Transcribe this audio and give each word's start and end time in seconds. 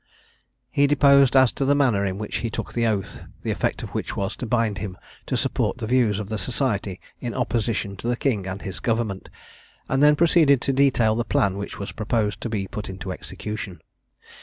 He 0.71 0.87
deposed 0.87 1.35
as 1.35 1.51
to 1.51 1.63
the 1.63 1.75
manner 1.75 2.03
in 2.03 2.17
which 2.17 2.37
he 2.37 2.49
took 2.49 2.73
the 2.73 2.87
oath, 2.87 3.19
the 3.43 3.51
effect 3.51 3.83
of 3.83 3.89
which 3.89 4.17
was 4.17 4.35
to 4.37 4.47
bind 4.47 4.79
him 4.79 4.97
to 5.27 5.37
support 5.37 5.77
the 5.77 5.85
views 5.85 6.17
of 6.19 6.27
the 6.27 6.39
society 6.39 6.99
in 7.19 7.35
opposition 7.35 7.95
to 7.97 8.07
the 8.07 8.15
King 8.17 8.47
and 8.47 8.63
his 8.63 8.79
Government, 8.79 9.29
and 9.87 10.01
then 10.01 10.15
proceeded 10.15 10.59
to 10.61 10.73
detail 10.73 11.13
the 11.13 11.23
plan 11.23 11.55
which 11.55 11.77
was 11.77 11.91
proposed 11.91 12.41
to 12.41 12.49
be 12.49 12.65
put 12.65 12.89
into 12.89 13.11
execution. 13.11 13.79